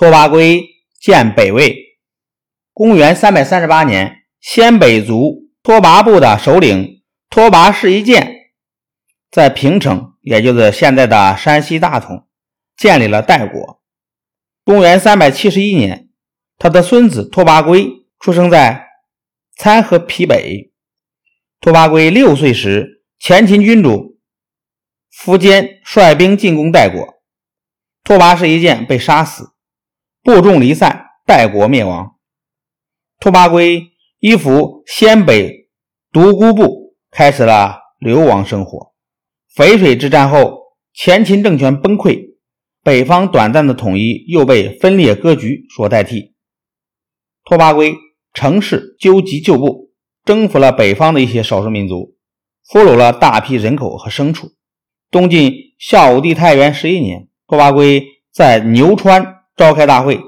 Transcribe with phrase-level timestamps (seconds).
[0.00, 0.64] 拓跋圭
[0.98, 1.98] 建北魏。
[2.72, 8.54] 公元三百三十八年，鲜北族拓跋部的首领拓跋氏一建
[9.30, 12.26] 在平城，也就是现在的山西大同，
[12.78, 13.82] 建立了代国。
[14.64, 16.08] 公元三百七十一年，
[16.56, 18.86] 他的孙子拓跋圭出生在
[19.54, 20.72] 参合陂北。
[21.60, 24.18] 拓跋圭六岁时，前秦君主
[25.12, 27.22] 苻坚率兵进攻代国，
[28.02, 29.50] 拓跋氏一建被杀死。
[30.22, 32.16] 部众离散，代国灭亡。
[33.18, 35.70] 拓跋圭依附鲜北
[36.12, 38.92] 独孤部，开始了流亡生活。
[39.56, 40.58] 淝水之战后，
[40.92, 42.34] 前秦政权崩溃，
[42.82, 46.34] 北方短暂的统一又被分裂割据所代替。
[47.44, 47.94] 拓跋圭
[48.34, 49.90] 乘势纠集旧部，
[50.24, 52.14] 征服了北方的一些少数民族，
[52.68, 54.52] 俘虏了大批人口和牲畜。
[55.10, 59.39] 东晋孝武帝太元十一年，拓跋圭在牛川。
[59.60, 60.18] 召开大会，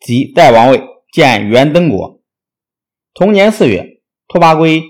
[0.00, 0.82] 即代王位，
[1.12, 2.22] 建元登国。
[3.12, 4.84] 同年四月，拓跋圭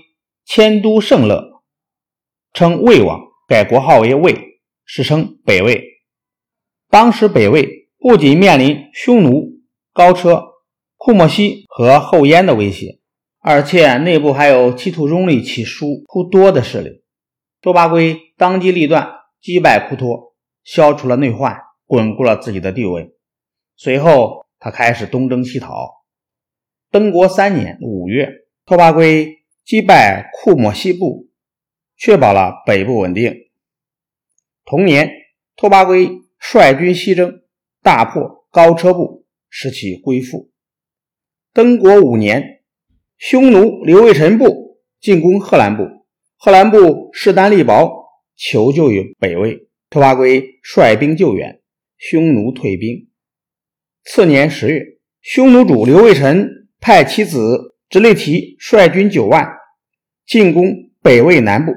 [0.45, 1.61] 迁都盛乐，
[2.53, 5.83] 称魏王，改国号为魏，史称北魏。
[6.89, 9.59] 当时北魏不仅面临匈奴、
[9.91, 10.53] 高车、
[10.95, 13.01] 库莫西和后燕的威胁，
[13.41, 17.03] 而且内部还有企图拥立其叔库多的势力。
[17.59, 20.33] 拓跋圭当机立断，击败库托，
[20.63, 23.11] 消除了内患，巩固了自己的地位。
[23.77, 26.05] 随后，他开始东征西讨。
[26.91, 28.29] 登国三年五月，
[28.65, 31.27] 拓跋圭击败库莫西部，
[31.97, 33.35] 确保了北部稳定。
[34.63, 35.11] 同年，
[35.57, 36.09] 拓跋圭
[36.39, 37.41] 率军西征，
[37.81, 40.49] 大破高车部，使其归附。
[41.53, 42.63] 登国五年，
[43.17, 45.83] 匈奴刘卫辰部进攻贺兰部，
[46.37, 49.67] 贺兰部势单力薄，求救于北魏。
[49.89, 51.61] 拓跋圭率兵救援，
[51.97, 53.09] 匈奴退兵。
[54.05, 54.83] 次年十月，
[55.19, 56.47] 匈奴主刘卫辰
[56.79, 59.49] 派其子直隶提率军九万
[60.27, 61.73] 进攻北魏南部，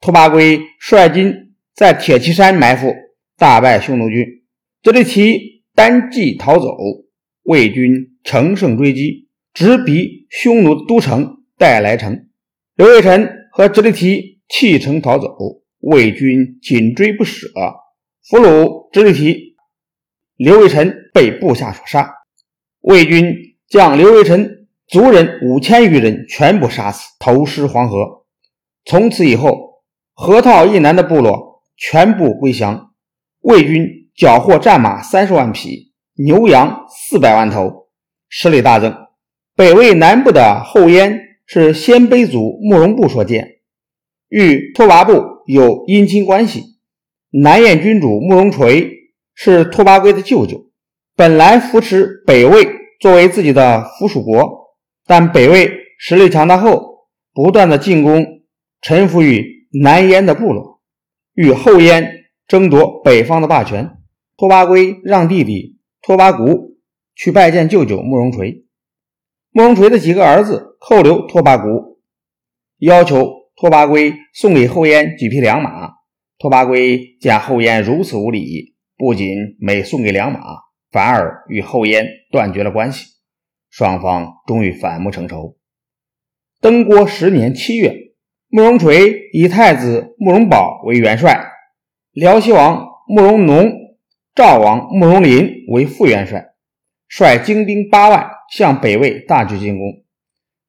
[0.00, 2.92] 拓跋圭率军在铁骑山埋伏，
[3.38, 4.26] 大败匈奴军。
[4.82, 6.76] 直隶提单骑逃走，
[7.44, 12.26] 魏军乘胜追击，直逼匈奴都城代来城。
[12.74, 15.28] 刘卫辰和直隶提弃城逃走，
[15.78, 17.46] 魏军紧追不舍，
[18.28, 19.45] 俘虏直隶提。
[20.36, 22.12] 刘卫臣被部下所杀，
[22.82, 23.34] 魏军
[23.68, 28.26] 将刘卫臣族人五千余人全部杀死，投尸黄河。
[28.84, 29.82] 从此以后，
[30.12, 32.92] 河套以南的部落全部归降。
[33.40, 37.88] 魏军缴获战马三十万匹，牛羊四百万头，
[38.28, 38.94] 实力大增。
[39.54, 43.60] 北魏南部的后燕是鲜卑族慕容部所建，
[44.28, 46.62] 与拓跋部有姻亲关系。
[47.30, 48.95] 南燕君主慕容垂。
[49.38, 50.70] 是拓跋圭的舅舅，
[51.14, 52.66] 本来扶持北魏
[53.00, 54.74] 作为自己的附属国，
[55.06, 58.24] 但北魏实力强大后，不断的进攻，
[58.80, 60.80] 臣服于南燕的部落，
[61.34, 63.98] 与后燕争夺北方的霸权。
[64.38, 66.78] 拓跋圭让弟弟拓跋古
[67.14, 68.64] 去拜见舅舅慕容垂，
[69.50, 72.00] 慕容垂的几个儿子扣留拓跋古，
[72.78, 75.92] 要求拓跋圭送给后燕几匹良马。
[76.38, 78.75] 拓跋圭见后燕如此无礼。
[78.98, 80.40] 不仅没送给良马，
[80.90, 83.06] 反而与后燕断绝了关系，
[83.68, 85.58] 双方终于反目成仇。
[86.62, 87.94] 登国十年七月，
[88.48, 91.46] 慕容垂以太子慕容宝为元帅，
[92.12, 93.70] 辽西王慕容农、
[94.34, 96.54] 赵王慕容林为副元帅，
[97.06, 99.86] 率精兵八万向北魏大举进攻。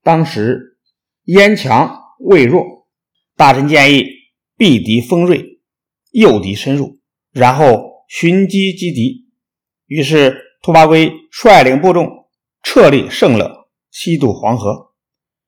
[0.03, 0.77] 当时
[1.23, 2.87] 燕强魏弱，
[3.37, 4.05] 大臣建议
[4.57, 5.61] 避敌锋锐，
[6.11, 6.97] 诱敌深入，
[7.31, 7.96] 然后。
[8.07, 9.27] 寻机击敌，
[9.85, 12.07] 于是拓跋圭率领部众
[12.63, 14.93] 撤离圣乐，西渡黄河。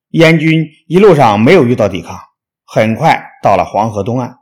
[0.09, 2.19] 燕军一路上没有遇到抵抗，
[2.65, 4.39] 很快到了黄河东岸。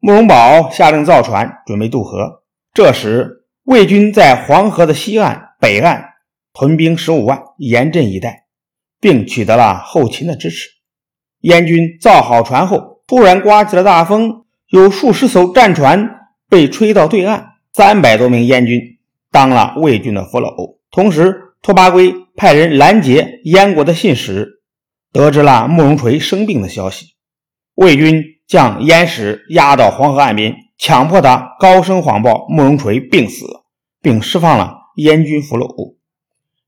[0.00, 2.42] 慕容宝下令造船，准备渡河。
[2.74, 6.14] 这时，魏军在黄河的西岸、北岸
[6.52, 8.46] 屯兵十五万，严阵以待，
[9.00, 10.68] 并取得了后勤的支持。
[11.40, 16.18] 燕军造好船后，突然刮起了大风，有数十艘战船。
[16.52, 18.98] 被吹到对岸，三百多名燕军
[19.30, 20.76] 当了魏军的俘虏。
[20.90, 24.60] 同时，拓跋圭派人拦截燕国的信使，
[25.14, 27.14] 得知了慕容垂生病的消息。
[27.74, 33.46] 魏军将燕使押到黄河岸边，强迫他高声谎报慕容垂病死，
[34.02, 35.96] 并释放了燕军俘虏。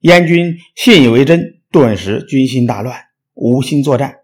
[0.01, 2.99] 燕军信以为真，顿时军心大乱，
[3.35, 4.15] 无心作战。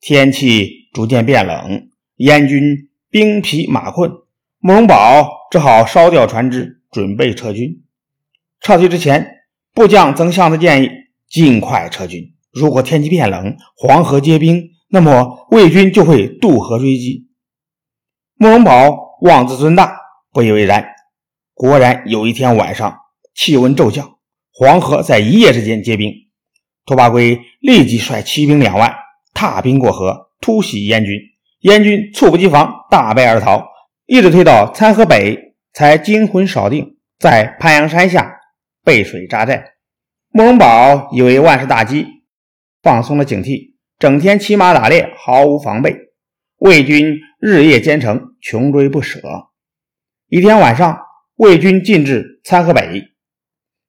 [0.00, 4.12] 天气逐渐变冷，燕军兵疲马困。
[4.58, 7.84] 慕容宝只好烧掉船只，准备撤军。
[8.60, 9.42] 撤退之前，
[9.74, 10.90] 部将曾向他建议
[11.28, 12.34] 尽快撤军。
[12.52, 17.28] 如果天气变冷，黄河结冰，那么魏军就会渡河追击。
[18.36, 19.98] 慕容宝妄自尊大，
[20.32, 20.84] 不以为然。
[21.54, 22.98] 果然，有一天晚上，
[23.34, 24.16] 气温骤降，
[24.52, 26.12] 黄河在一夜之间结冰。
[26.86, 28.94] 拓跋圭立即率骑兵两万
[29.34, 31.14] 踏冰过河，突袭燕军。
[31.60, 33.66] 燕军猝不及防，大败而逃，
[34.06, 38.38] 一直推到参河北，才惊魂稍定，在潘阳山下
[38.84, 39.72] 背水扎寨。
[40.30, 42.06] 慕容宝以为万事大吉，
[42.82, 45.96] 放松了警惕，整天骑马打猎，毫无防备。
[46.58, 49.20] 魏军日夜兼程，穷追不舍。
[50.28, 50.96] 一天晚上，
[51.38, 53.02] 魏军进至参河北，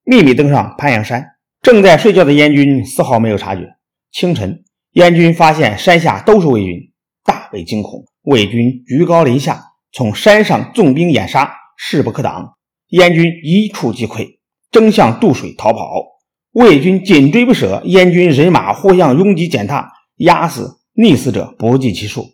[0.04, 1.24] 秘密登上潘阳山。
[1.62, 3.75] 正在睡觉的燕军丝毫没有察觉。
[4.12, 6.92] 清晨，燕军发现山下都是魏军，
[7.24, 8.04] 大为惊恐。
[8.24, 12.54] 魏军居高临下，从山上纵兵掩杀，势不可挡。
[12.89, 14.39] 燕军一触即溃，
[14.72, 16.04] 争向渡水逃跑。
[16.51, 22.25] 魏军紧追不舍，燕军人马互相拥挤践踏，压死溺死者不计其数。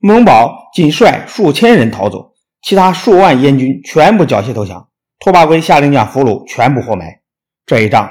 [0.00, 2.32] 慕容宝仅率数千人逃走，
[2.62, 4.88] 其他数万燕军全部缴械投降。
[5.18, 7.20] 拓跋圭下令将俘虏全部活埋。
[7.66, 8.10] 这一仗。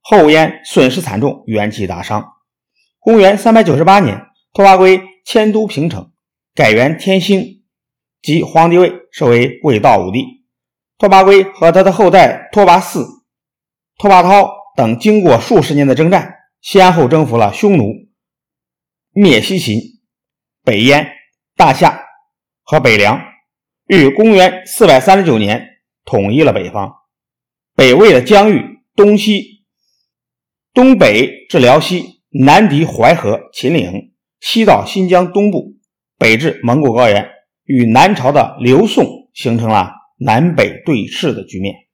[0.00, 2.24] 后燕损失惨重，元气大伤。
[3.00, 4.22] 公元三百九十八年，
[4.52, 6.12] 拓跋圭迁都平城，
[6.54, 7.64] 改元天兴，
[8.26, 10.24] 即皇帝位，设为魏道武帝。
[10.98, 13.06] 拓跋圭和他的后代拓跋嗣、
[13.98, 17.84] 拓跋焘等，经过数十年的征战，先后征服了匈奴、
[19.12, 19.80] 灭西秦、
[20.64, 21.08] 北燕、
[21.54, 22.04] 大夏
[22.64, 23.22] 和北凉，
[23.86, 25.64] 于公元四百三十九年
[26.04, 26.92] 统一了北方，
[27.76, 29.64] 北魏的疆域，东西。
[30.74, 35.76] 东北至辽西，南抵淮河、秦岭，西到新疆东部，
[36.18, 37.30] 北至蒙古高原，
[37.66, 41.85] 与南朝的刘宋形成了南北对峙的局面。